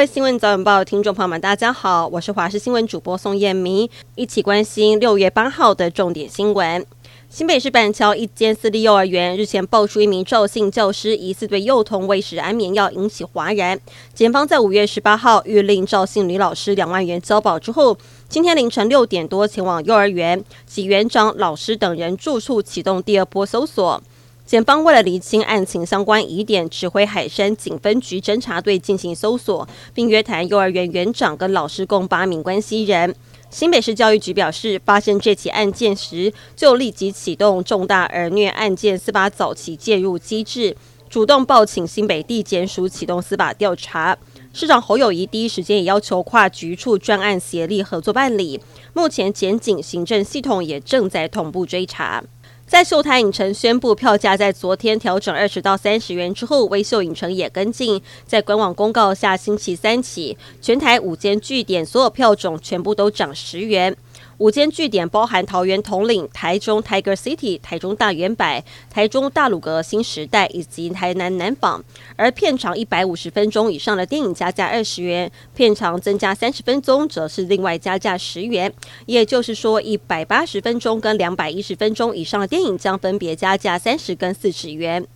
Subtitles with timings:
[0.00, 6.86] 位新闻早晚报听众朋友们，大家好，我是华视新闻主播宋燕明，一起关心六月八号的重点新闻。
[7.28, 13.78] 新北市板桥一间私立幼儿园日前爆出一名赵姓教师疑似对幼童喂食安眠药，引起哗然。
[14.14, 24.02] 检方在五月十八号諭令赵姓女老师两万元交保之后，今天凌晨六点多前往幼儿园及园长、老师等人住处启动第二波搜索。
[24.50, 33.14] 检方为了厘清案情相关疑点，指挥海山警分局侦查队进行搜索，并约谈幼儿园园长跟老师共八名关系人。
[33.48, 40.76] 新北市教育局表示，发生这起案件时，就立即启动重大儿虐案件司法早期介入机制，
[41.08, 44.18] 主动报请新北地检署启动司法调查。
[44.52, 48.60] 市长侯友谊第一时间也要求跨局处专案协力合作办理。
[48.92, 52.22] 目前检警行政系统也正在同步追查。
[52.66, 63.96] 在秀台影城宣布票价在昨天调整二十到三十元之后，微秀影城也跟进，在官网公告下星期三起，全台五间据点所有票种全部都涨十元。
[64.40, 71.84] 五间据点包含桃园统领、台中 Tiger City、台中大圆柏、台中大鲁阁新时代以及台南南纺。
[72.16, 78.72] 而片长一百五十分钟以上的电影加价二十元，片长增加三十分钟则是另外加价十元。
[79.04, 85.06] 也就是说，一百八十分钟跟两百一十分钟以上的电影将分别加价三十跟四十元。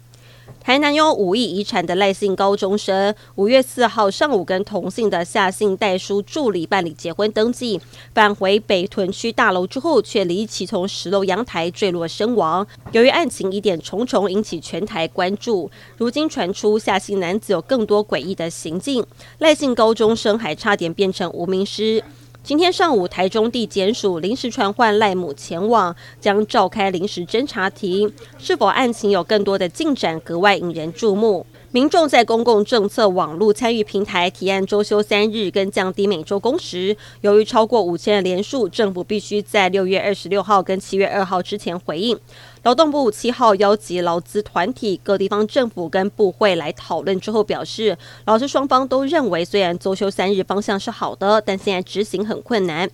[0.60, 7.78] 台南有五亿遗产的赖姓高中生，五月四号上午跟同姓的夏姓代书助理办理结婚登记，
[8.14, 12.66] 返回北屯区大楼之后，却离奇从十楼阳台坠落身亡。
[12.92, 15.70] 由于案情疑点重重，引起全台关注。
[15.98, 19.04] 如今传出夏姓男子有更多诡异的行径，
[19.38, 22.02] 赖姓高中生还差点变成无名尸。
[22.44, 28.12] 今天上午，台中地检署临时传唤赖母前往，将召开临时侦查庭。
[28.36, 31.46] 是否案情有更多的进展，格外引人注目。
[31.74, 42.16] 民众在公共政策网络参与平台提案周休三日跟降低每周工时，由于超过五千人连署，政府必须在六月二十六号跟七月二号之前回应。
[42.62, 52.88] 劳动部七号邀集劳资团体、各地方政府跟部会来讨论之后，表示劳资双方都认为，虽然周休三日方向是好的，但现在执行很困难。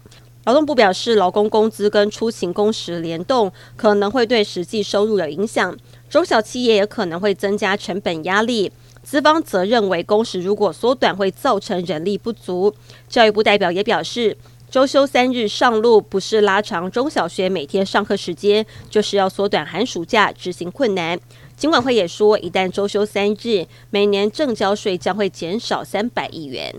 [0.50, 5.78] 劳动部表示，劳工工资跟出勤工时联动，可能会对实际收入有影响。
[6.08, 12.74] 中小企业也可能会增加成本压力，资方则认为工时如果缩短会造成人力不足。
[13.08, 14.36] 教育部代表也表示，
[14.68, 21.16] 周休三日上路不是拉长中小学每天上课时间，就是要缩短寒暑假，执行困难。
[21.56, 26.74] 金管会也说，一旦周休三日，每年正交税将会减少三百亿元。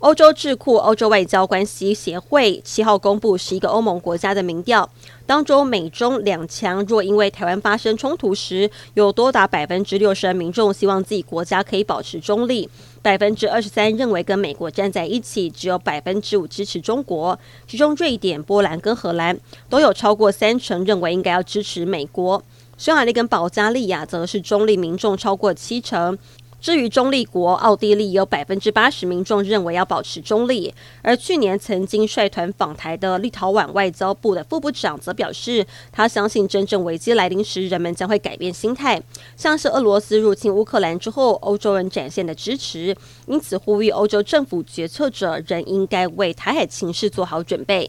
[0.00, 4.88] 欧洲智库欧洲外交关系协会七号公布十一个欧盟国家的民调，
[5.24, 12.68] 当中美中两强若因为台湾发生冲突时，有多达百分之六十的民众希望自己国家可以保持中立，
[13.00, 17.38] 百分之二十三认为跟美国站在一起，只有百分之五支持中国。
[17.66, 19.38] 其中瑞典、波兰跟荷兰
[19.70, 22.42] 都有超过三成认为应该要支持美国，
[22.76, 26.18] 匈牙利跟保加利亚则是中立民众超过七成。
[26.66, 39.00] 至于中立国奥地利，有百分之八十民众认为要保持中立，而去年曾经率团访台的立陶宛外交部的副部长则表示，他相信真正危机来临时，人们将会改变心态。
[39.36, 42.96] 像是俄罗斯入侵乌克兰之后，欧洲人展现的支持，
[43.28, 47.88] 因此呼吁欧洲政府决策者仍应该为台海情势做好准备。